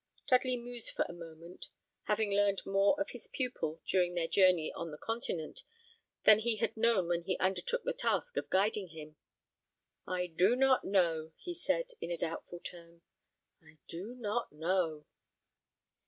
[0.25, 1.67] Dudley mused for a moment,
[2.05, 5.61] having learned more of his pupil during their journey on the Continent
[6.23, 9.17] than he had known when he undertook the task of guiding him.
[10.07, 13.03] "I do not know," he said, in a doubtful tone:
[13.61, 15.05] "I do not know."